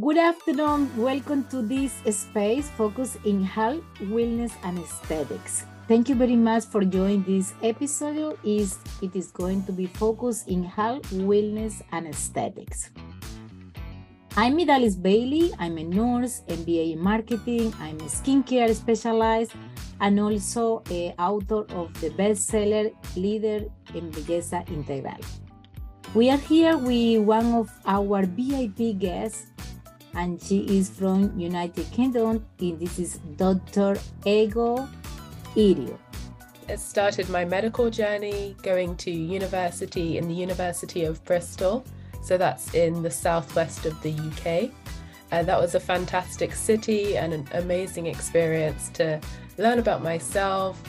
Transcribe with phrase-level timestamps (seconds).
[0.00, 0.90] Good afternoon.
[0.96, 5.66] Welcome to this space focused in health, wellness, and aesthetics.
[5.86, 8.36] Thank you very much for joining this episode.
[8.42, 12.90] Is it is going to be focused in health, wellness, and aesthetics.
[14.36, 15.52] I'm Idalis Bailey.
[15.60, 17.72] I'm a nurse, MBA in marketing.
[17.78, 19.52] I'm a skincare specialist
[20.00, 25.22] and also a author of the bestseller Leader en Belleza Integral.
[26.14, 29.46] We are here with one of our VIP guests,
[30.16, 32.44] and she is from United Kingdom.
[32.60, 33.96] And this is Dr.
[34.22, 34.88] Egho
[35.56, 35.98] Irio.
[36.68, 41.84] I started my medical journey going to university in the University of Bristol.
[42.22, 44.70] So that's in the southwest of the UK.
[45.30, 49.20] Uh, that was a fantastic city and an amazing experience to
[49.58, 50.80] learn about myself,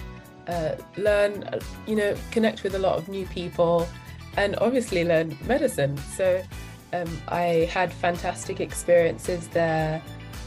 [0.47, 1.43] uh, learn,
[1.87, 3.87] you know, connect with a lot of new people,
[4.37, 5.97] and obviously learn medicine.
[6.15, 6.41] So
[6.95, 10.01] um, I had fantastic experiences there,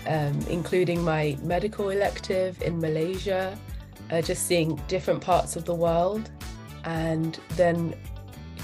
[0.07, 3.59] um, including my medical elective in Malaysia,
[4.11, 6.31] uh, just seeing different parts of the world,
[6.85, 7.95] and then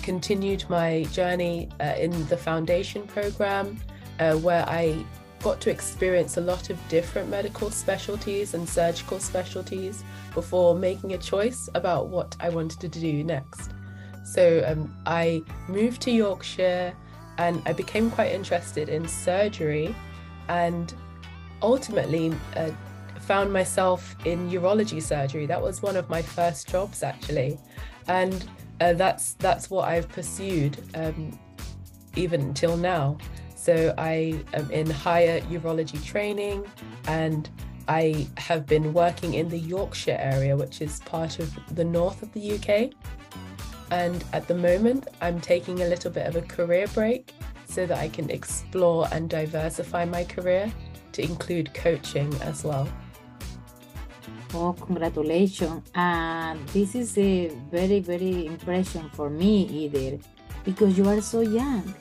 [0.03, 3.79] continued my journey uh, in the foundation program,
[4.21, 5.05] uh, where I
[5.43, 11.19] got to experience a lot of different medical specialties and surgical specialties before making a
[11.19, 13.73] choice about what I wanted to do next.
[14.25, 16.95] So um, I moved to Yorkshire
[17.39, 19.95] and I became quite interested in surgery
[20.49, 20.95] and
[21.63, 22.71] ultimately uh,
[23.21, 25.47] found myself in urology surgery.
[25.47, 27.59] That was one of my first jobs actually.
[28.07, 28.49] And
[28.81, 31.39] uh, that's that's what I've pursued um,
[32.17, 33.19] even until now.
[33.57, 36.67] So I am in higher urology training
[37.09, 37.49] and
[37.89, 42.33] I have been working in the Yorkshire area, which is part of the north of
[42.33, 42.93] the UK.
[43.91, 47.33] And at the moment, I'm taking a little bit of a career break
[47.67, 50.73] so that I can explore and diversify my career
[51.13, 52.89] to include coaching as well.
[54.55, 55.83] Oh, congratulations.
[55.95, 60.19] And uh, this is a very, very impression for me either
[60.65, 61.95] because you are so young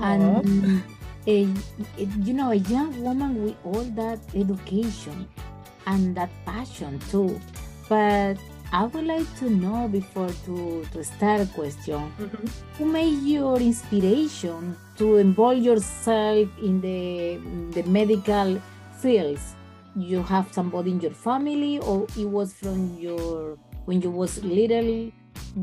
[0.00, 0.82] and
[1.26, 1.48] a,
[1.96, 5.28] a, you know a young woman with all that education
[5.86, 7.40] and that passion too
[7.88, 8.36] but
[8.72, 12.46] i would like to know before to to start a question mm-hmm.
[12.76, 17.38] who made your inspiration to involve yourself in the
[17.72, 18.60] the medical
[19.00, 19.54] fields
[19.96, 25.10] you have somebody in your family or it was from your when you was little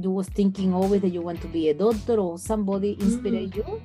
[0.02, 3.72] you was thinking always that you want to be a doctor or somebody inspired mm-hmm.
[3.72, 3.82] you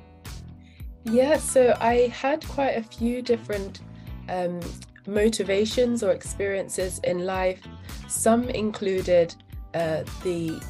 [1.05, 3.81] yeah, so I had quite a few different
[4.29, 4.59] um,
[5.07, 7.61] motivations or experiences in life.
[8.07, 9.35] Some included
[9.73, 10.61] uh, the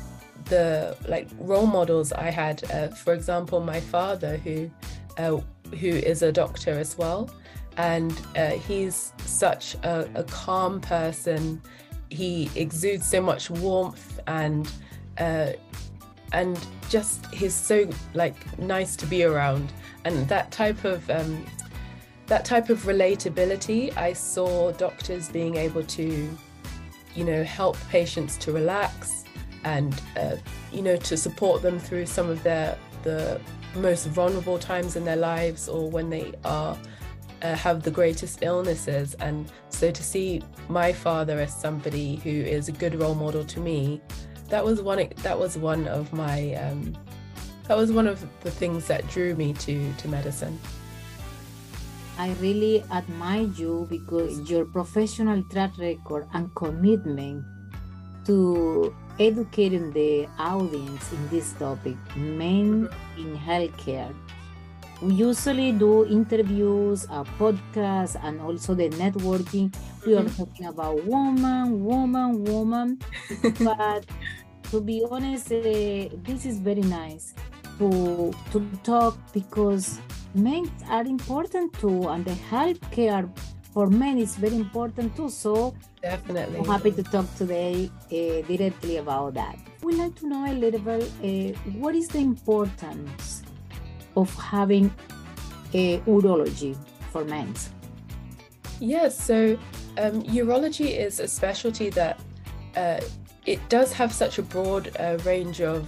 [0.46, 2.64] the like role models I had.
[2.72, 4.70] Uh, for example, my father, who
[5.18, 5.40] uh,
[5.80, 7.30] who is a doctor as well,
[7.78, 11.62] and uh, he's such a, a, calm person.
[12.10, 14.70] He exudes so much warmth and
[15.18, 15.54] uh,
[16.34, 16.60] and
[16.90, 19.72] just he's so like nice to be around
[20.06, 21.46] and that type of um,
[22.32, 26.30] that type of relatability i saw doctors being able to
[27.14, 29.26] you know help patients to relax
[29.66, 30.38] and uh,
[30.72, 33.38] you know to support them through some of their the
[33.76, 36.78] most vulnerable times in their lives or when they are
[37.42, 42.70] uh, have the greatest illnesses and so to see my father as somebody who is
[42.70, 44.00] a good role model to me
[44.48, 46.98] that was one that was one of my um,
[47.68, 50.58] that was one of the things that drew me to to medicine.
[52.18, 57.46] I really admire you because your professional track record and commitment
[58.26, 64.14] to educating the audience in this topic, men in healthcare.
[65.02, 69.74] We usually do interviews, a podcast, and also the networking.
[70.06, 70.38] We are mm-hmm.
[70.38, 73.00] talking about woman, woman, woman.
[73.66, 74.06] but
[74.70, 77.34] to be honest, uh, this is very nice
[77.80, 79.98] to to talk because
[80.34, 83.30] men are important too, and the health care
[83.74, 85.30] for men is very important too.
[85.30, 89.58] So definitely, I'm happy to talk today uh, directly about that.
[89.82, 93.44] We'd like to know a little bit uh, what is the importance
[94.16, 94.94] of having
[95.74, 96.76] a urology
[97.12, 97.54] for men.
[98.80, 99.58] Yes, so
[99.98, 102.20] um, urology is a specialty that
[102.76, 103.00] uh,
[103.46, 105.88] it does have such a broad uh, range of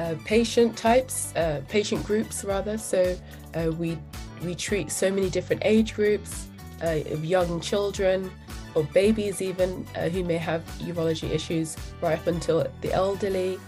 [0.00, 2.78] uh, patient types, uh, patient groups rather.
[2.78, 3.16] So
[3.54, 3.98] uh, we
[4.42, 6.46] we treat so many different age groups
[6.82, 8.30] uh, young children
[8.74, 13.60] or babies even uh, who may have urology issues right up until the elderly.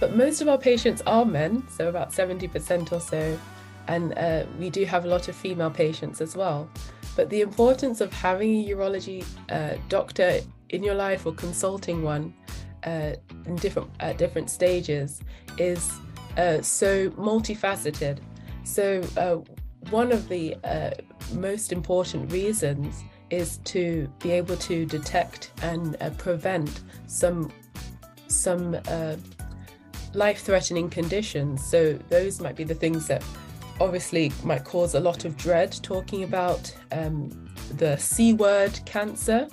[0.00, 3.38] But most of our patients are men, so about 70% or so.
[3.86, 4.14] and
[4.58, 6.68] we do have a lot of female patients as well.
[7.16, 9.24] But the importance of having a urology
[9.88, 10.40] doctor
[10.70, 12.34] in your life or consulting one
[12.84, 13.12] uh,
[13.46, 15.20] in different at different stages
[15.58, 15.92] is
[16.36, 18.18] uh, so multifaceted.
[18.64, 19.36] So uh,
[19.90, 20.90] one of the uh,
[21.34, 27.50] most important reasons is to be able to detect and uh, prevent some
[28.28, 29.16] some uh,
[30.14, 31.64] life-threatening conditions.
[31.64, 33.22] So those might be the things that
[33.80, 35.78] obviously might cause a lot of dread.
[35.82, 37.30] Talking about um,
[37.76, 39.48] the C word, cancer,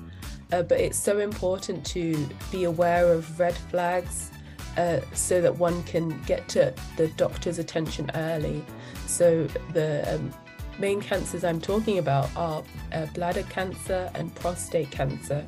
[0.52, 4.32] uh, but it's so important to be aware of red flags
[4.78, 8.64] uh, so that one can get to the doctor's attention early.
[9.06, 10.32] So the um,
[10.80, 12.64] main cancers I'm talking about are
[12.94, 15.46] uh, bladder cancer and prostate cancer,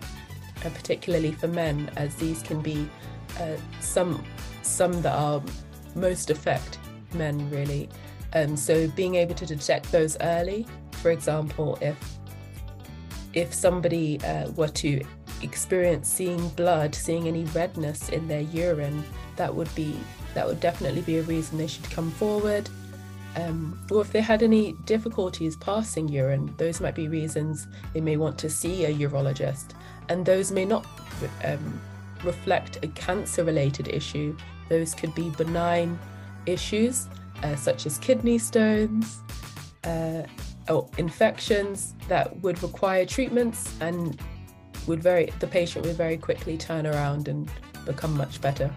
[0.66, 2.90] uh, particularly for men, as these can be
[3.40, 4.24] uh, some
[4.62, 5.42] some that are
[5.96, 6.80] most affect
[7.14, 7.90] men really.
[8.34, 11.98] And so being able to detect those early, for example, if
[13.34, 15.04] if somebody uh, were to
[15.42, 19.04] experience seeing blood, seeing any redness in their urine,
[19.36, 19.96] that would be
[20.34, 22.70] that would definitely be a reason they should come forward.
[23.36, 28.18] Um, or if they had any difficulties passing urine, those might be reasons they may
[28.18, 29.72] want to see a urologist.
[30.10, 30.86] And those may not
[31.44, 31.82] um,
[32.24, 34.36] reflect a cancer related issue,
[34.70, 36.00] those could be benign
[36.46, 37.08] issues
[37.44, 39.20] uh, such as kidney stones
[39.84, 40.24] uh,
[40.70, 44.20] or infections that would require treatments and
[44.88, 47.50] would very the patient would very quickly turn around and
[47.86, 48.70] become much better.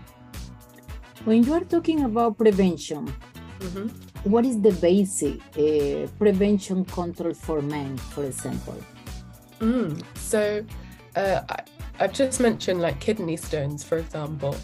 [1.24, 3.12] When you are talking about prevention,
[3.58, 3.88] mm-hmm.
[4.30, 8.76] what is the basic uh, prevention control for men, for example?
[9.60, 10.64] Mm, so
[11.16, 11.58] uh, I,
[11.98, 14.54] I've just mentioned like kidney stones, for example,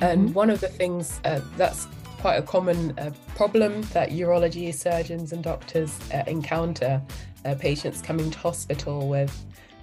[0.00, 0.34] and mm-hmm.
[0.34, 1.86] one of the things uh, that's
[2.20, 7.00] quite a common uh, problem that urology surgeons and doctors uh, encounter
[7.44, 9.32] uh, patients coming to hospital with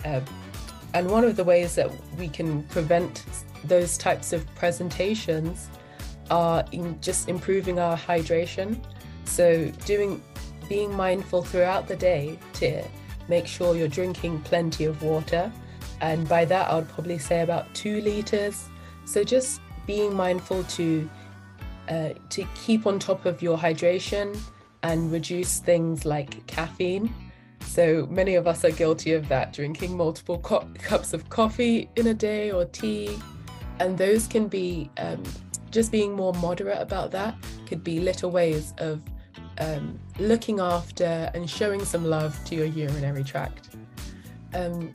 [0.06, 0.22] uh,
[0.94, 3.24] and one of the ways that we can prevent
[3.64, 5.70] those types of presentations
[6.30, 8.80] are in just improving our hydration.
[9.26, 10.24] So doing
[10.70, 12.84] being mindful throughout the day to
[13.28, 15.52] make sure you're drinking plenty of water.
[16.02, 18.68] And by that I would probably say about two liters.
[19.06, 21.10] So just being mindful to
[21.90, 24.38] uh, to keep on top of your hydration
[24.84, 27.14] and reduce things like caffeine
[27.62, 32.08] so many of us are guilty of that, drinking multiple co- cups of coffee in
[32.08, 33.20] a day or tea.
[33.80, 35.22] And those can be um,
[35.70, 37.36] just being more moderate about that,
[37.68, 39.02] could be little ways of
[39.60, 43.76] um, looking after and showing some love to your urinary tract.
[44.54, 44.94] Um,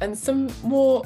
[0.00, 1.04] and some more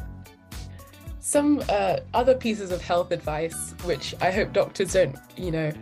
[1.35, 5.73] some uh, other pieces of health advice, which I hope doctors don't, you know,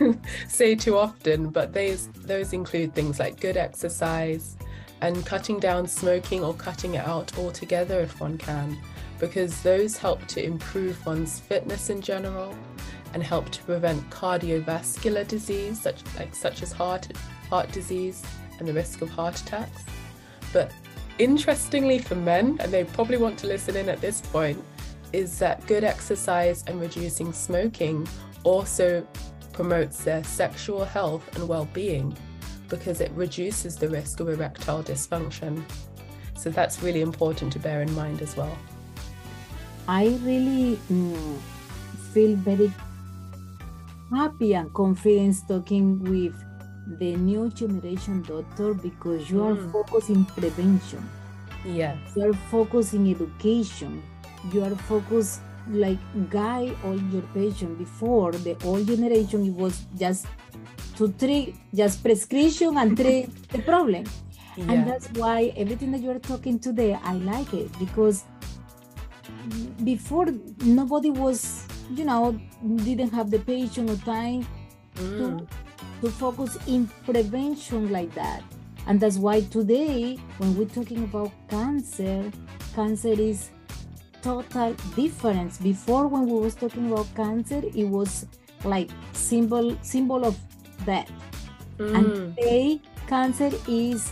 [0.48, 4.56] say too often, but those those include things like good exercise
[5.02, 8.76] and cutting down smoking or cutting it out altogether if one can,
[9.20, 12.52] because those help to improve one's fitness in general
[13.14, 17.06] and help to prevent cardiovascular disease, such like such as heart
[17.48, 18.24] heart disease
[18.58, 19.84] and the risk of heart attacks.
[20.52, 20.72] But
[21.20, 24.60] interestingly for men, and they probably want to listen in at this point,
[25.12, 28.06] is that good exercise and reducing smoking
[28.44, 29.06] also
[29.52, 32.16] promotes their sexual health and well-being
[32.68, 35.62] because it reduces the risk of erectile dysfunction.
[36.36, 38.56] So that's really important to bear in mind as well.
[39.88, 41.38] I really mm,
[42.12, 42.72] feel very
[44.12, 46.34] happy and confident talking with
[46.98, 49.56] the new generation doctor because you mm.
[49.56, 51.08] are focusing prevention.
[51.64, 51.98] Yes.
[52.14, 54.02] You are focusing education
[54.52, 55.98] you are focused like
[56.30, 60.26] guide all your patient before the old generation it was just
[60.96, 64.04] to treat just prescription and treat the problem
[64.56, 64.72] yeah.
[64.72, 68.24] and that's why everything that you are talking today i like it because
[69.84, 70.26] before
[70.64, 72.38] nobody was you know
[72.84, 74.46] didn't have the patient or time
[74.94, 75.18] mm.
[75.18, 75.46] to
[76.00, 78.42] to focus in prevention like that
[78.86, 82.30] and that's why today when we're talking about cancer
[82.74, 83.50] cancer is
[84.26, 85.58] total difference.
[85.58, 88.26] Before when we was talking about cancer, it was
[88.64, 90.34] like symbol symbol of
[90.84, 91.10] death.
[91.78, 91.94] Mm.
[91.94, 94.10] And today cancer is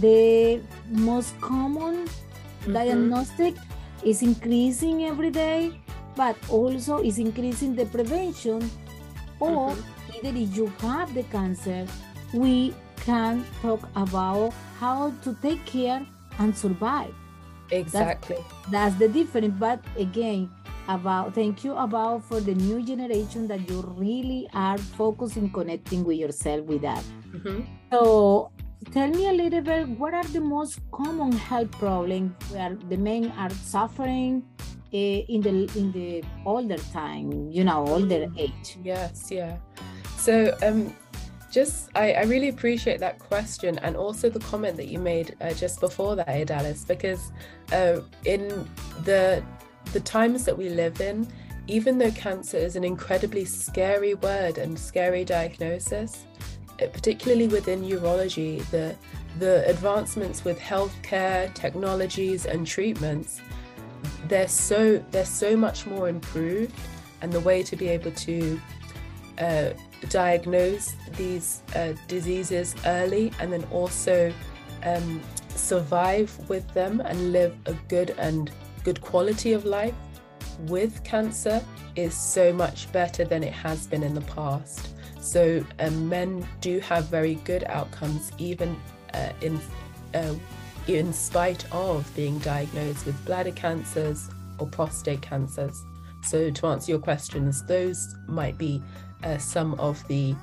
[0.00, 2.72] the most common mm-hmm.
[2.72, 3.54] diagnostic
[4.02, 5.70] is increasing every day,
[6.16, 8.58] but also is increasing the prevention.
[9.38, 10.18] Or mm-hmm.
[10.18, 11.86] either if you have the cancer,
[12.32, 12.74] we
[13.06, 16.02] can talk about how to take care
[16.38, 17.14] and survive.
[17.70, 18.36] Exactly.
[18.70, 19.54] That's, that's the difference.
[19.58, 20.50] But again,
[20.88, 26.18] about thank you about for the new generation that you really are focusing connecting with
[26.18, 27.02] yourself with that.
[27.32, 27.62] Mm-hmm.
[27.90, 28.52] So
[28.92, 33.32] tell me a little bit what are the most common health problems where the men
[33.38, 34.44] are suffering
[34.92, 38.38] uh, in the in the older time, you know, older mm.
[38.38, 38.76] age.
[38.82, 39.56] Yes, yeah.
[40.16, 40.94] So um
[41.54, 45.54] just I, I really appreciate that question and also the comment that you made uh,
[45.54, 47.30] just before that, Idalis, because
[47.72, 48.68] uh, in
[49.04, 49.42] the
[49.92, 51.28] the times that we live in,
[51.68, 56.24] even though cancer is an incredibly scary word and scary diagnosis,
[56.80, 58.96] it, particularly within urology, the
[59.38, 63.40] the advancements with healthcare technologies and treatments,
[64.26, 66.74] they're so they're so much more improved,
[67.22, 68.60] and the way to be able to
[69.38, 69.70] uh,
[70.08, 74.32] diagnose these uh, diseases early and then also
[74.84, 78.50] um, survive with them and live a good and
[78.84, 79.94] good quality of life
[80.60, 81.62] with cancer
[81.96, 84.90] is so much better than it has been in the past.
[85.20, 88.76] So um, men do have very good outcomes even
[89.14, 89.60] uh, in
[90.12, 90.34] uh,
[90.86, 95.82] in spite of being diagnosed with bladder cancers or prostate cancers.
[96.22, 98.82] So to answer your questions, those might be
[99.24, 100.34] uh, some of the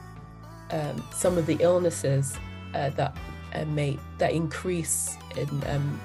[0.71, 2.37] um, some of the illnesses
[2.73, 3.15] uh, that
[3.53, 5.99] uh, may that increase in um,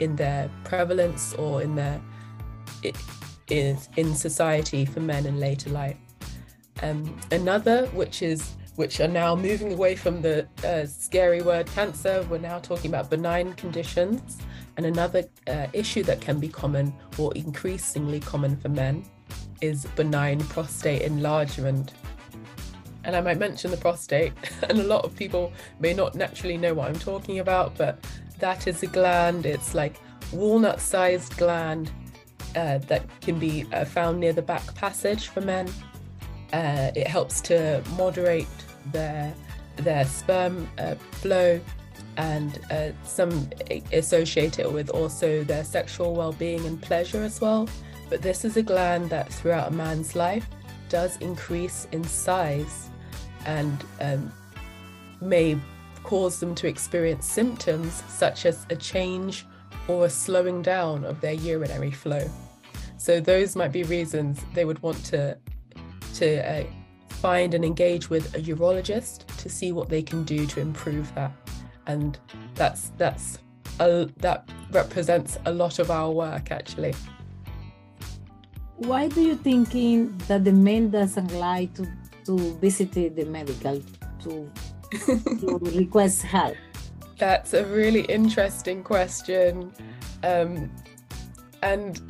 [0.00, 2.00] in their prevalence or in their
[3.48, 5.96] in, in society for men in later life.
[6.82, 12.26] Um, another, which is which are now moving away from the uh, scary word cancer,
[12.30, 14.38] we're now talking about benign conditions.
[14.78, 19.04] And another uh, issue that can be common or increasingly common for men
[19.60, 21.92] is benign prostate enlargement
[23.04, 24.32] and I might mention the prostate,
[24.68, 28.04] and a lot of people may not naturally know what I'm talking about, but
[28.38, 29.46] that is a gland.
[29.46, 29.96] It's like
[30.32, 31.90] walnut sized gland
[32.56, 35.68] uh, that can be uh, found near the back passage for men.
[36.52, 38.46] Uh, it helps to moderate
[38.92, 39.32] their
[39.76, 41.58] their sperm uh, flow
[42.18, 43.48] and uh, some
[43.92, 47.66] associate it with also their sexual well-being and pleasure as well.
[48.10, 50.46] But this is a gland that throughout a man's life
[50.90, 52.90] does increase in size
[53.46, 54.32] and um,
[55.20, 55.58] may
[56.02, 59.46] cause them to experience symptoms such as a change
[59.88, 62.28] or a slowing down of their urinary flow.
[62.98, 65.36] So those might be reasons they would want to
[66.14, 66.64] to uh,
[67.08, 71.32] find and engage with a urologist to see what they can do to improve that.
[71.86, 72.18] And
[72.54, 73.38] that's that's
[73.80, 76.94] a, that represents a lot of our work actually.
[78.76, 81.86] Why do you thinking that the men doesn't like to
[82.26, 83.82] to visit the medical
[84.24, 84.50] to,
[85.40, 86.56] to request help?
[87.18, 89.72] That's a really interesting question.
[90.22, 90.70] Um,
[91.62, 92.00] and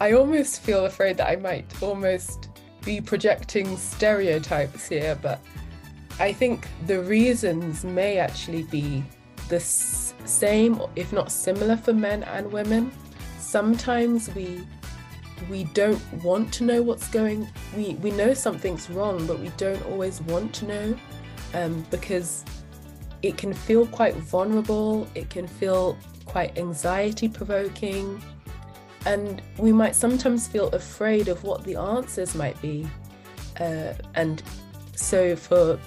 [0.00, 2.48] I almost feel afraid that I might almost
[2.84, 5.40] be projecting stereotypes here, but
[6.20, 9.04] I think the reasons may actually be
[9.48, 12.92] the same, if not similar, for men and women.
[13.38, 14.60] Sometimes we
[15.48, 19.84] we don't want to know what's going we we know something's wrong but we don't
[19.86, 20.96] always want to know
[21.54, 22.44] um, because
[23.22, 28.22] it can feel quite vulnerable it can feel quite anxiety provoking
[29.06, 32.86] and we might sometimes feel afraid of what the answers might be.
[33.58, 34.42] Uh, and
[34.94, 35.78] so for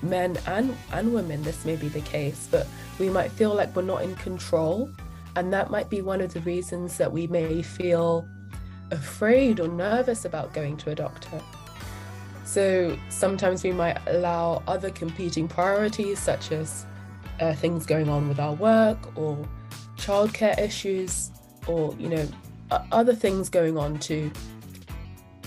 [0.00, 2.68] men and and women this may be the case but
[3.00, 4.88] we might feel like we're not in control
[5.34, 8.24] and that might be one of the reasons that we may feel
[8.90, 11.40] afraid or nervous about going to a doctor.
[12.44, 16.86] So sometimes we might allow other competing priorities, such as
[17.40, 19.38] uh, things going on with our work or
[19.96, 21.30] childcare issues,
[21.66, 22.26] or you know,
[22.92, 24.30] other things going on to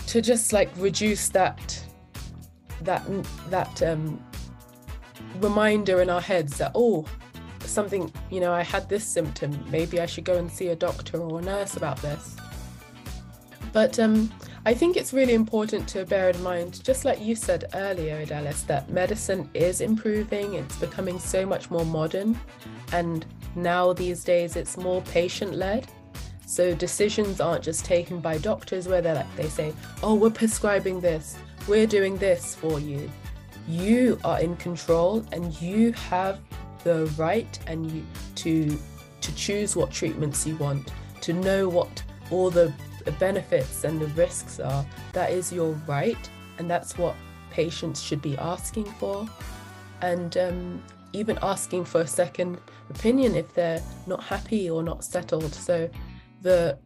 [0.07, 1.83] to just like reduce that
[2.81, 3.03] that
[3.49, 4.21] that um,
[5.39, 7.05] reminder in our heads that oh
[7.61, 11.19] something you know I had this symptom maybe I should go and see a doctor
[11.19, 12.35] or a nurse about this
[13.73, 14.31] but um,
[14.65, 18.65] I think it's really important to bear in mind, just like you said earlier, Idalis,
[18.67, 22.39] that medicine is improving, it's becoming so much more modern,
[22.91, 23.25] and
[23.55, 25.87] now these days it's more patient led.
[26.45, 29.73] So decisions aren't just taken by doctors where they're like they say,
[30.03, 31.37] "Oh, we're prescribing this.
[31.67, 33.09] We're doing this for you."
[33.67, 36.39] You are in control and you have
[36.83, 38.77] the right and you to
[39.21, 42.73] to choose what treatments you want, to know what all the
[43.05, 47.15] the benefits and the risks are, that is your right, and that's what
[47.51, 49.27] patients should be asking for.
[50.01, 55.53] And um, even asking for a second opinion if they're not happy or not settled.
[55.53, 55.89] So
[56.41, 56.77] the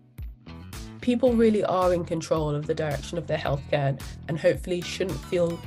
[1.02, 5.60] people really are in control of the direction of their healthcare and, hopefully shouldn't feel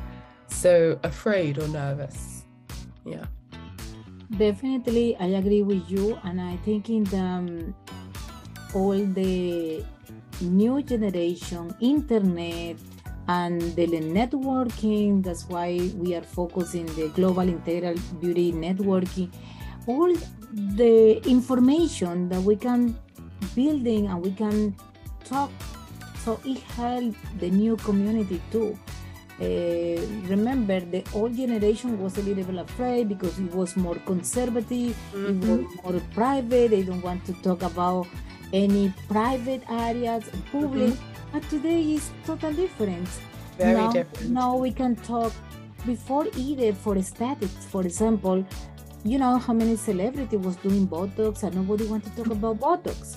[0.48, 2.44] so afraid or nervous.
[3.04, 3.26] Yeah.
[4.36, 7.74] Definitely, I agree with you, and I think in the um,
[8.74, 9.82] all the
[10.40, 12.76] new generation, internet,
[13.28, 15.22] and the networking.
[15.22, 19.30] That's why we are focusing the global integral beauty networking.
[19.86, 20.14] All
[20.52, 22.96] the information that we can
[23.54, 24.74] building and we can
[25.24, 25.50] talk
[26.24, 28.78] so it helped the new community too
[29.40, 30.00] uh,
[30.34, 35.42] remember the old generation was a little bit afraid because it was more conservative mm-hmm.
[35.42, 38.06] it was more private they don't want to talk about
[38.52, 41.32] any private areas public mm-hmm.
[41.32, 43.08] but today is totally different
[43.58, 45.32] very now, different now we can talk
[45.86, 48.44] before either for aesthetics for example
[49.04, 53.16] you know how many celebrity was doing botox and nobody want to talk about botox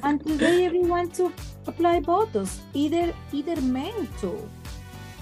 [0.02, 1.32] and today everyone to
[1.66, 4.48] apply botox either either men too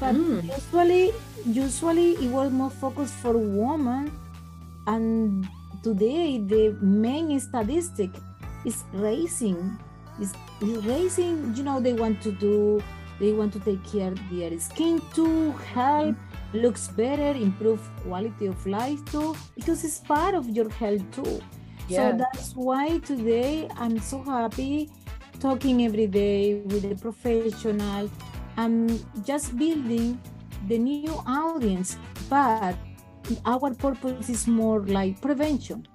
[0.00, 0.43] but mm.
[0.57, 1.12] usually
[1.47, 4.11] usually it was more focused for women
[4.87, 5.47] and
[5.83, 8.11] today the main statistic
[8.65, 9.79] is raising
[10.21, 12.83] is, is raising you know they want to do
[13.19, 16.17] they want to take care of their skin to help
[16.53, 21.41] looks better, improve quality of life too, because it's part of your health too.
[21.88, 22.12] Yeah.
[22.12, 24.91] So that's why today I'm so happy
[25.41, 28.11] talking every day with a professional.
[28.57, 28.88] I'm
[29.25, 30.21] just building
[30.67, 31.97] the new audience,
[32.29, 32.77] but
[33.45, 35.87] our purpose is more like prevention,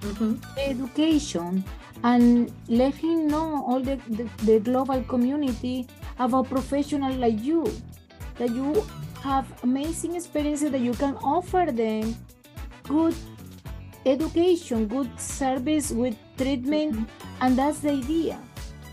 [0.00, 0.36] mm-hmm.
[0.56, 1.64] education,
[2.04, 5.86] and let him know all the, the, the global community
[6.18, 7.70] about professionals like you
[8.36, 8.86] that you
[9.22, 12.14] have amazing experiences that you can offer them
[12.84, 13.14] good
[14.06, 17.42] education good service with treatment mm-hmm.
[17.42, 18.40] and that's the idea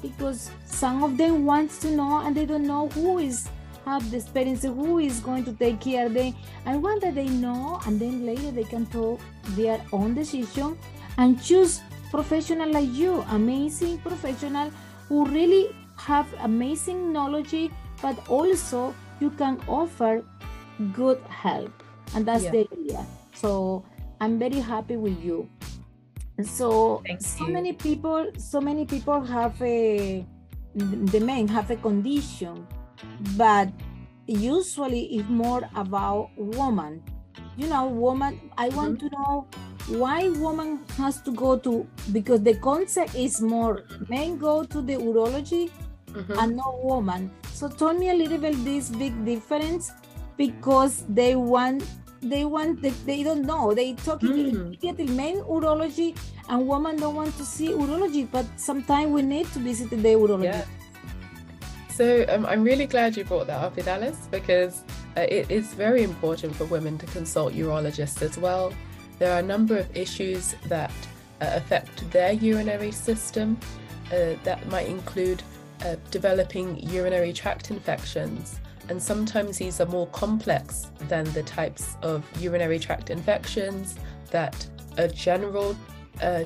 [0.02, 3.48] because some of them wants to know and they don't know who is
[3.86, 6.34] have the experience who is going to take care of them
[6.66, 9.20] and one that they know and then later they can take
[9.56, 10.78] their own decision
[11.18, 11.82] and choose
[12.16, 14.72] professional like you amazing professional
[15.10, 15.64] who really
[15.98, 20.24] have amazing knowledge but also you can offer
[20.94, 21.84] good help
[22.16, 22.52] and that's yeah.
[22.52, 23.84] the idea so
[24.22, 25.50] i'm very happy with you
[26.44, 27.54] so Thank so you.
[27.54, 30.26] many people so many people have a
[30.76, 32.66] the men have a condition
[33.36, 33.68] but
[34.28, 37.04] usually it's more about woman
[37.58, 39.08] you know woman i want mm-hmm.
[39.08, 39.48] to know
[39.88, 44.96] why woman has to go to because the concept is more men go to the
[44.96, 45.70] urology
[46.08, 46.40] mm-hmm.
[46.40, 49.92] and no woman so tell me a little bit this big difference
[50.38, 51.84] because they want
[52.22, 55.10] they want they, they don't know they talking mm.
[55.10, 56.18] men urology
[56.50, 60.46] and women don't want to see urology but sometimes we need to visit the urology
[60.46, 60.66] yeah.
[61.92, 64.84] so um, i'm really glad you brought that up Alice because
[65.16, 68.74] uh, it is very important for women to consult urologists as well
[69.20, 70.92] there are a number of issues that
[71.42, 73.58] uh, affect their urinary system
[74.08, 75.42] uh, that might include
[75.84, 82.24] uh, developing urinary tract infections, and sometimes these are more complex than the types of
[82.42, 83.96] urinary tract infections
[84.32, 85.76] that a general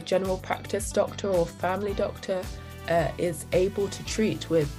[0.03, 2.41] general practice doctor or family doctor
[2.89, 4.73] uh, is able to treat with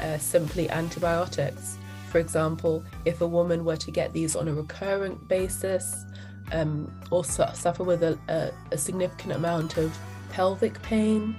[0.00, 1.78] uh, simply antibiotics.
[2.10, 6.04] For example, if a woman were to get these on a recurrent basis,
[6.52, 9.96] um, or su- suffer with a, a, a, significant amount of
[10.30, 11.36] pelvic pain,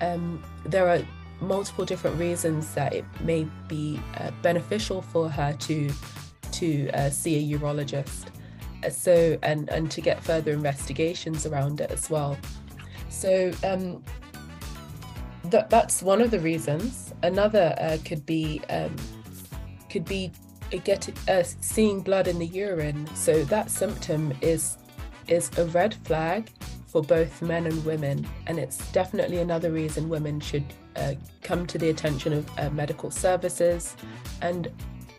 [0.00, 1.00] um, there are
[1.40, 5.90] multiple different reasons that it may be uh, beneficial for her to
[6.52, 8.26] to uh, see a urologist.
[8.84, 12.36] Uh, so and and to get further investigations around it as well.
[13.08, 14.02] So um,
[15.44, 17.12] that that's one of the reasons.
[17.22, 18.94] Another uh, could be um,
[19.90, 20.32] could be
[20.78, 23.06] get uh, seeing blood in the urine.
[23.14, 24.78] So that symptom is
[25.28, 26.50] is a red flag
[26.86, 30.64] for both men and women, and it's definitely another reason women should
[30.96, 33.96] uh, come to the attention of uh, medical services
[34.42, 34.70] and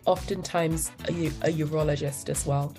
[0.06, 2.74] oftentimes a, a urologist as well.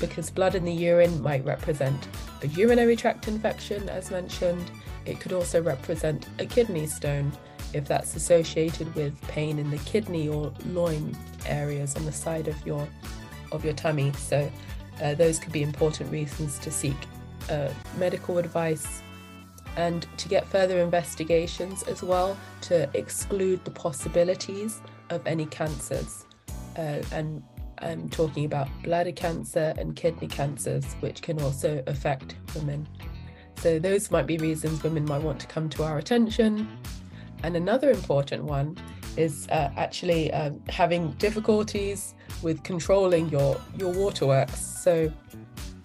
[0.00, 2.08] Because blood in the urine might represent
[2.42, 4.70] a urinary tract infection, as mentioned.
[5.04, 7.30] It could also represent a kidney stone
[7.76, 12.66] if that's associated with pain in the kidney or loin areas on the side of
[12.66, 12.88] your
[13.52, 14.12] of your tummy.
[14.12, 14.50] So
[15.02, 16.96] uh, those could be important reasons to seek
[17.50, 19.02] uh, medical advice
[19.76, 26.24] and to get further investigations as well to exclude the possibilities of any cancers.
[26.76, 27.42] Uh, and
[27.78, 32.88] I'm talking about bladder cancer and kidney cancers, which can also affect women.
[33.58, 36.68] So, those might be reasons women might want to come to our attention.
[37.46, 38.76] And another important one
[39.16, 44.60] is uh, actually um, having difficulties with controlling your, your waterworks.
[44.60, 45.12] So,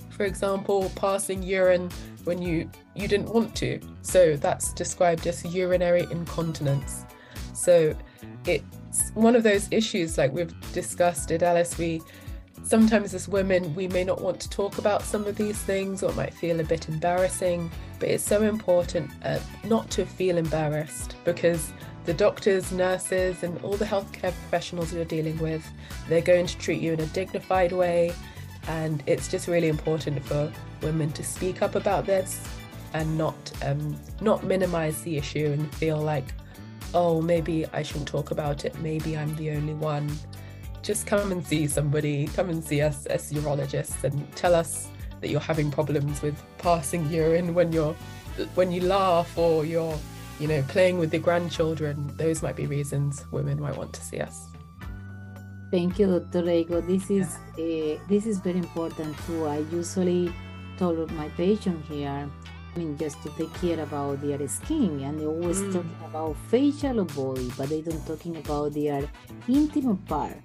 [0.10, 1.92] for example, passing urine
[2.24, 3.80] when you, you didn't want to.
[4.02, 7.06] So, that's described as urinary incontinence.
[7.54, 7.96] So,
[8.48, 11.44] it's one of those issues, like we've discussed at
[11.78, 12.02] we
[12.64, 16.12] sometimes as women we may not want to talk about some of these things or
[16.12, 17.70] it might feel a bit embarrassing
[18.00, 21.72] but it's so important uh, not to feel embarrassed because
[22.06, 25.64] the doctors nurses and all the healthcare professionals you're dealing with
[26.08, 28.14] they're going to treat you in a dignified way.
[28.68, 32.42] And it's just really important for women to speak up about this
[32.94, 36.26] and not um, not minimize the issue and feel like
[36.94, 38.78] oh maybe i shouldn't talk about it.
[38.80, 40.12] Maybe i'm the only one
[40.82, 44.90] just come and see somebody, come and see us as urologists and tell us
[45.22, 47.96] that you're having problems with passing urine when you're
[48.56, 49.98] when you laugh or you're
[50.40, 54.20] you know playing with your grandchildren those might be reasons women might want to see
[54.20, 54.48] us
[55.70, 56.86] thank you dr Rego.
[56.88, 60.34] this is uh, this is very important too i usually
[60.78, 62.28] told my patient here
[62.74, 65.74] I mean, just to take care about their skin, and they always mm.
[65.74, 69.10] talking about facial or body, but they don't talking about their
[69.50, 70.38] intimate part.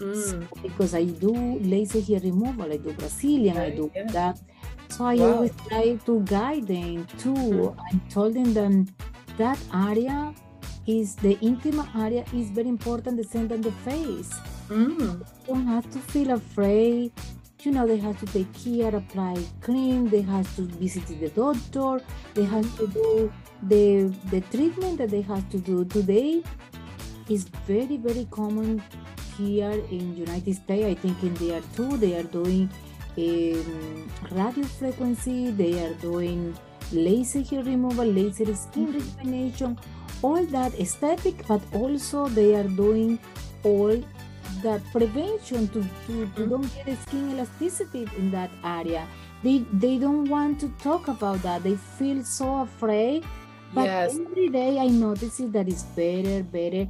[0.00, 0.62] Mm.
[0.62, 4.04] Because I do laser hair removal, I do Brazilian, I do yeah.
[4.12, 4.40] that.
[4.88, 5.34] So I wow.
[5.34, 7.34] always try to guide them too.
[7.34, 7.76] Mm.
[7.78, 8.86] I told them that
[9.38, 10.34] that area
[10.86, 14.32] is the intimate area is very important, the center of the face.
[14.68, 15.22] Mm.
[15.46, 17.12] don't have to feel afraid.
[17.62, 22.02] You know, they have to take care, apply cream, they have to visit the doctor,
[22.32, 23.30] they have to do
[23.64, 26.42] the the treatment that they have to do today
[27.28, 28.82] is very, very common
[29.46, 32.70] here in United States, I think in there too, they are doing
[33.16, 36.56] um, radio frequency, they are doing
[36.92, 38.98] laser hair removal, laser skin mm-hmm.
[38.98, 39.78] rejuvenation,
[40.22, 43.18] all that aesthetic, but also they are doing
[43.62, 44.02] all
[44.62, 49.06] that prevention to, to, to don't get skin elasticity in that area.
[49.42, 51.62] They, they don't want to talk about that.
[51.62, 53.24] They feel so afraid.
[53.72, 54.18] But yes.
[54.18, 56.88] every day I notice it that it's better, better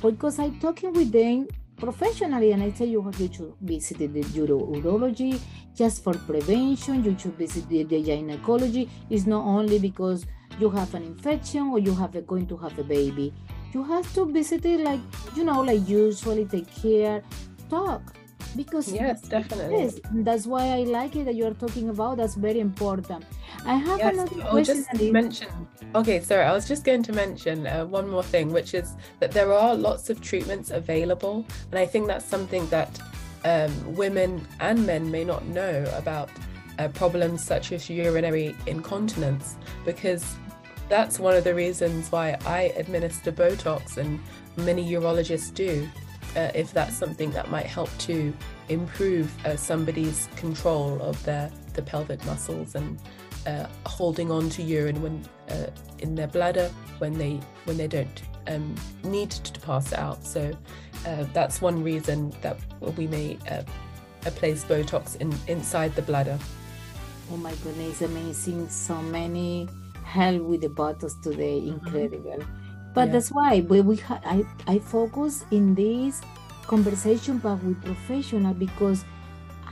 [0.00, 5.40] because I'm talking with them professionally and I tell you you should visit the urology.
[5.74, 8.88] Just for prevention you should visit the, the gynecology.
[9.10, 10.26] It's not only because
[10.58, 13.32] you have an infection or you have a, going to have a baby.
[13.72, 15.00] You have to visit it like
[15.34, 17.22] you know like usually take care
[17.70, 18.14] talk
[18.56, 19.82] because yes definitely.
[19.82, 23.24] yes that's why i like it that you're talking about that's very important.
[23.66, 25.48] I have yes, another I'll question just mention
[25.94, 29.32] okay sorry i was just going to mention uh, one more thing which is that
[29.32, 33.00] there are lots of treatments available and i think that's something that
[33.44, 36.30] um, women and men may not know about
[36.78, 40.36] uh, problems such as urinary incontinence because
[40.88, 44.20] that's one of the reasons why I administer Botox and
[44.56, 45.88] many urologists do
[46.36, 48.32] uh, if that's something that might help to
[48.68, 52.98] improve uh, somebody's control of their the pelvic muscles and
[53.46, 55.66] uh, holding on to urine when uh,
[55.98, 60.24] in their bladder when they when they don't um, need to pass it out.
[60.24, 60.52] So
[61.06, 62.58] uh, that's one reason that
[62.96, 63.62] we may uh,
[64.32, 66.38] place Botox in inside the bladder.
[67.32, 68.68] Oh my goodness, amazing!
[68.68, 69.68] So many
[70.04, 71.86] help with the Botox today, mm-hmm.
[71.86, 72.38] incredible.
[72.38, 72.61] Mm-hmm.
[72.94, 73.12] But yeah.
[73.12, 76.20] that's why we, we ha- I, I focus in this
[76.66, 79.04] conversation but with professional because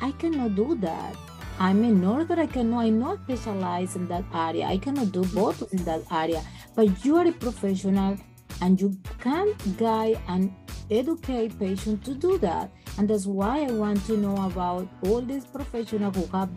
[0.01, 1.17] I cannot do that.
[1.59, 4.65] I'm a nurse, but I cannot, I'm not specialized in that area.
[4.65, 6.43] I cannot do both in that area.
[6.75, 8.17] But you are a professional
[8.63, 10.55] and you can guide and
[10.91, 12.71] educate patients to do that.
[12.99, 16.49] And that's why I want to know about all these professionals who have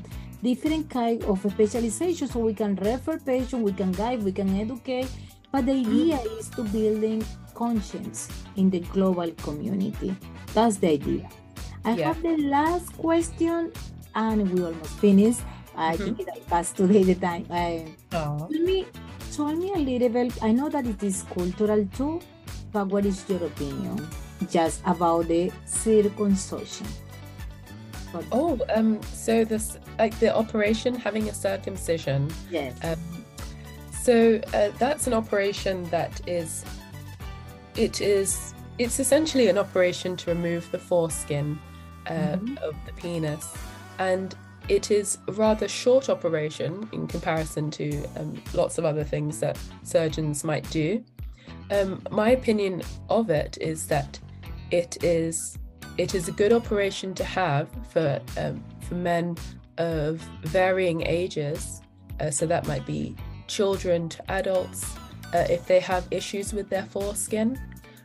[0.42, 5.10] different kind of specialization so we can refer patients, we can guide, we can educate,
[5.54, 10.16] but the idea is to building conscience in the global community.
[10.56, 11.30] That's the idea.
[11.86, 12.08] I yeah.
[12.08, 13.72] have the last question,
[14.16, 15.42] and we almost finished.
[15.76, 16.16] I mm-hmm.
[16.16, 17.46] think I passed today the time.
[17.52, 18.88] Uh, tell me,
[19.32, 20.34] tell me a little bit.
[20.42, 22.20] I know that it is cultural too,
[22.72, 24.08] but what is your opinion
[24.50, 26.88] just about the circumcision?
[28.32, 32.32] Oh, um, so this like the operation having a circumcision.
[32.50, 32.74] Yes.
[32.84, 33.23] Um,
[34.04, 36.66] so uh, that's an operation that is,
[37.78, 41.58] it is, it's essentially an operation to remove the foreskin
[42.08, 42.58] uh, mm-hmm.
[42.58, 43.56] of the penis,
[44.00, 44.36] and
[44.68, 49.58] it is a rather short operation in comparison to um, lots of other things that
[49.84, 51.02] surgeons might do.
[51.72, 54.20] Um, my opinion of it is that
[54.72, 55.58] it is
[55.98, 59.38] it is a good operation to have for um, for men
[59.78, 61.82] of varying ages.
[62.20, 63.16] Uh, so that might be
[63.54, 64.96] children to adults,
[65.34, 67.60] uh, if they have issues with their foreskin.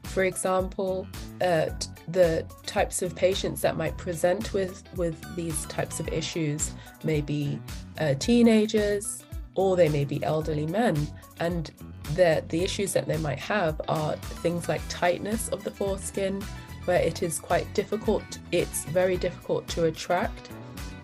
[0.05, 1.07] For example,
[1.41, 1.67] uh,
[2.09, 6.73] the types of patients that might present with, with these types of issues
[7.05, 7.61] may be
[7.99, 10.97] uh, teenagers or they may be elderly men.
[11.41, 11.71] And
[12.15, 16.43] the, the issues that they might have are things like tightness of the foreskin,
[16.85, 20.49] where it is quite difficult, it's very difficult to attract,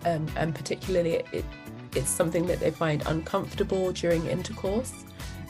[0.05, 1.45] um, and particularly it,
[1.95, 4.93] it's something that they find uncomfortable during intercourse.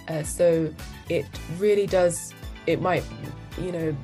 [0.08, 0.74] Uh, so
[1.10, 1.26] it
[1.58, 2.34] really does,
[2.68, 3.04] it might,
[3.60, 3.96] you know,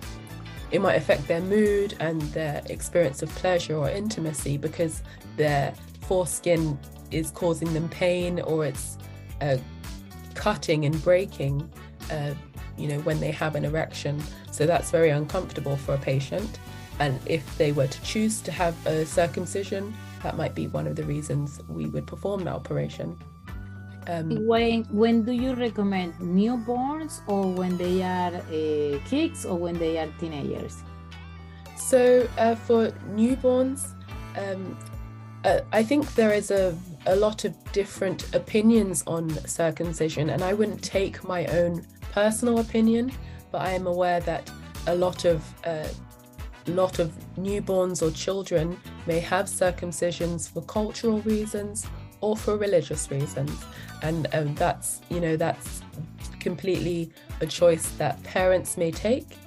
[0.72, 5.04] it might affect their mood and their experience of pleasure or intimacy because
[5.38, 6.80] their foreskin
[7.12, 8.98] is causing them pain or it's
[9.42, 9.58] uh,
[10.34, 11.70] cutting and breaking,
[12.10, 12.34] uh,
[12.78, 14.22] you know, when they have an erection.
[14.52, 16.60] So that's very uncomfortable for a patient.
[17.00, 20.96] And if they were to choose to have a circumcision, that might be one of
[20.96, 23.18] the reasons we would perform the operation.
[24.08, 29.78] Um, when when do you recommend newborns or when they are uh, kids or when
[29.78, 30.84] they are teenagers?
[31.76, 33.94] So uh, for newborns,
[34.38, 34.78] um,
[35.44, 40.54] uh, I think there is a a lot of different opinions on circumcision, and I
[40.54, 43.12] wouldn't take my own personal opinion,
[43.52, 44.50] but I am aware that
[44.88, 45.88] a lot of uh,
[46.68, 51.88] lot of newborns or children may have circumcisions for cultural reasons
[52.22, 53.66] or for religious reasons,
[54.04, 55.82] and um, that's you know that's
[56.40, 59.38] completely a choice that parents may take,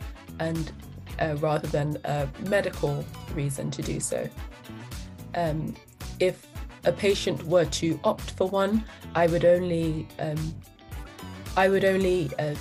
[0.40, 0.72] and
[1.20, 4.28] uh, rather than a medical reason to do so.
[5.34, 5.74] Um,
[6.20, 6.46] if
[6.84, 10.54] a patient were to opt for one, I would only um,
[11.56, 12.54] I would only uh,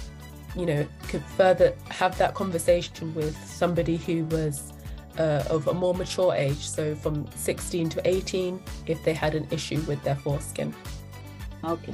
[0.56, 4.74] you know could further have that conversation with somebody who was
[5.20, 9.48] uh, of a more mature age, so from 16 to 18, if they had an
[9.52, 10.74] issue with their foreskin.
[11.64, 11.94] Okay.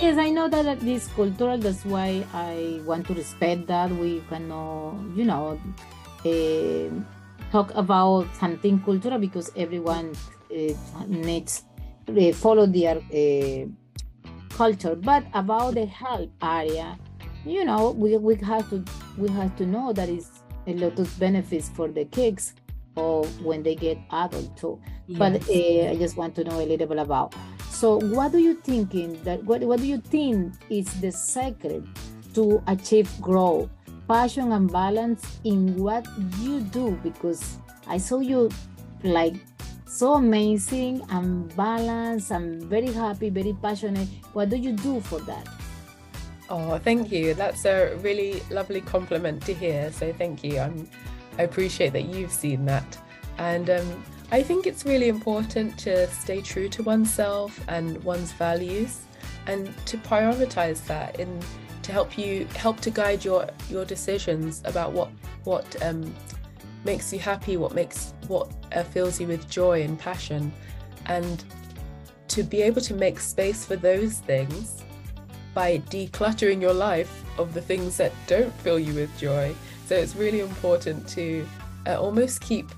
[0.00, 1.58] Yes, I know that this cultural.
[1.58, 3.90] That's why I want to respect that.
[3.90, 5.60] We cannot, you know,
[6.24, 10.14] uh, talk about something cultural because everyone
[10.54, 10.72] uh,
[11.08, 11.64] needs
[12.06, 13.02] to uh, follow their
[14.50, 14.94] culture.
[14.94, 16.96] But about the health area,
[17.44, 18.84] you know, we, we have to
[19.16, 20.30] we have to know that is
[20.66, 22.54] a lot of benefits for the kids
[22.94, 24.80] or when they get adult too.
[25.06, 25.18] Yes.
[25.18, 27.34] But uh, I just want to know a little bit about.
[27.70, 31.82] So, what do you thinking that what, what do you think is the secret
[32.34, 33.70] to achieve growth,
[34.08, 36.06] passion, and balance in what
[36.38, 36.92] you do?
[37.02, 38.50] Because I saw you
[39.02, 39.34] like
[39.86, 44.08] so amazing and balanced and very happy, very passionate.
[44.32, 45.48] What do you do for that?
[46.54, 47.32] Oh, thank you.
[47.32, 49.90] That's a really lovely compliment to hear.
[49.90, 50.58] So thank you.
[50.58, 50.86] I'm,
[51.38, 52.98] I appreciate that you've seen that.
[53.38, 59.00] And um, I think it's really important to stay true to oneself and one's values
[59.46, 61.40] and to prioritize that in
[61.84, 65.08] to help you help to guide your your decisions about what
[65.44, 66.14] what um,
[66.84, 70.52] makes you happy, what makes what uh, fills you with joy and passion,
[71.06, 71.44] and
[72.28, 74.81] to be able to make space for those things
[75.54, 79.54] by decluttering your life of the things that don't fill you with joy.
[79.86, 81.46] So it's really important to
[81.86, 82.70] uh, almost keep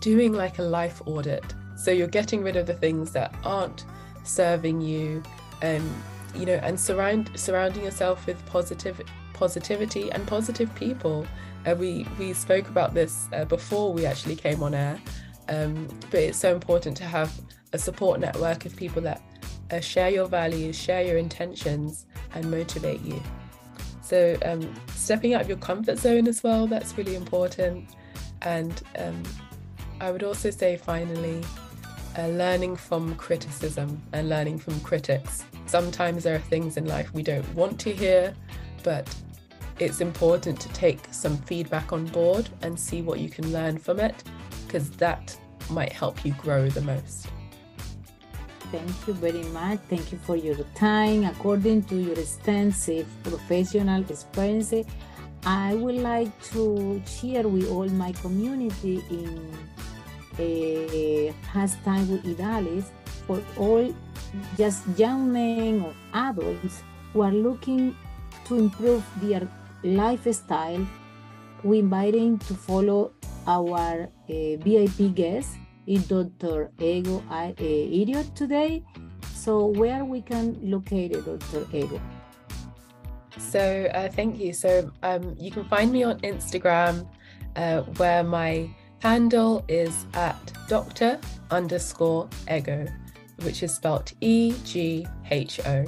[0.00, 1.44] doing like a life audit.
[1.76, 3.84] So you're getting rid of the things that aren't
[4.24, 5.22] serving you,
[5.62, 6.02] um,
[6.34, 9.00] you know, and surround surrounding yourself with positive
[9.32, 11.26] positivity and positive people.
[11.66, 15.00] Uh, we we spoke about this uh, before we actually came on air,
[15.48, 17.32] um, but it's so important to have
[17.72, 19.22] a support network of people that
[19.70, 23.20] uh, share your values, share your intentions, and motivate you.
[24.02, 27.90] So, um, stepping out of your comfort zone as well, that's really important.
[28.42, 29.22] And um,
[30.00, 31.42] I would also say, finally,
[32.16, 35.44] uh, learning from criticism and learning from critics.
[35.66, 38.34] Sometimes there are things in life we don't want to hear,
[38.82, 39.14] but
[39.78, 44.00] it's important to take some feedback on board and see what you can learn from
[44.00, 44.24] it,
[44.66, 45.38] because that
[45.70, 47.28] might help you grow the most.
[48.70, 49.80] Thank you very much.
[49.88, 51.24] Thank you for your time.
[51.24, 54.74] According to your extensive professional experience,
[55.44, 59.56] I would like to share with all my community in
[60.38, 62.84] a pastime with Idalis
[63.26, 63.88] for all
[64.58, 67.96] just young men or adults who are looking
[68.44, 69.48] to improve their
[69.82, 70.86] lifestyle.
[71.64, 73.12] We invite them to follow
[73.46, 75.56] our uh, VIP guest
[75.88, 76.70] is Dr.
[76.78, 78.84] Egho uh, Idiot today.
[79.34, 81.64] So where we can locate Dr.
[81.72, 82.00] Egho?
[83.38, 84.52] So uh, thank you.
[84.52, 87.08] So um, you can find me on Instagram
[87.56, 88.68] uh, where my
[89.00, 91.18] handle is at Dr.
[91.50, 92.92] underscore Egho,
[93.42, 95.86] which is spelled E G H O.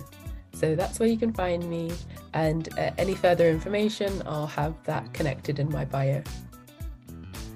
[0.54, 1.92] So that's where you can find me.
[2.32, 6.22] And uh, any further information, I'll have that connected in my bio.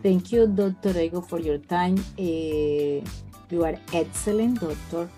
[0.04, 0.92] Thank you, Dr.
[0.92, 1.96] Egho, for your time.
[2.18, 3.00] Uh,
[3.48, 5.08] you are excellent, doctor,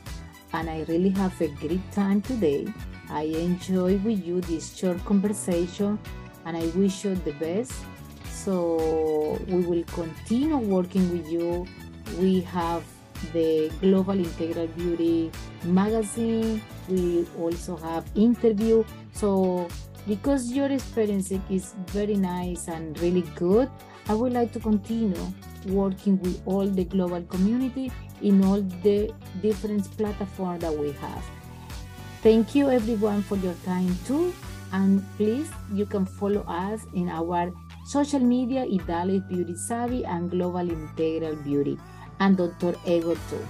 [0.53, 2.69] and I really have a great time today.
[3.11, 5.99] I enjoy with you this short conversation,
[6.45, 7.73] and I wish you the best.
[8.31, 11.67] So we will continue working with you.
[12.21, 12.85] We have
[13.33, 15.33] the Global Integral Beauty
[15.65, 16.63] magazine.
[16.89, 18.85] We also have interview.
[19.15, 19.67] So
[20.07, 23.69] because your experience is very nice and really good,
[24.09, 25.33] I would like to continue
[25.67, 27.91] working with all the global community
[28.23, 31.25] in all the different platforms that we have.
[32.23, 34.33] Thank you everyone for your time too.
[34.73, 37.53] And please, you can follow us in our
[37.87, 41.79] social media, Idalis Beauty Savvy and Global Integral Beauty,
[42.21, 42.73] and Dr.
[42.85, 43.47] Egho too.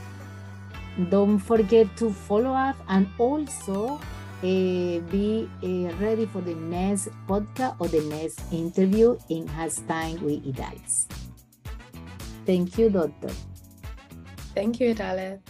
[1.11, 4.01] Don't forget to follow us and also
[4.43, 10.21] uh, be uh, ready for the next podcast or the next interview in Has Time
[10.23, 11.07] with Idalis.
[12.45, 13.31] Thank you, Doctor.
[14.55, 15.41] Thank you, Idalis.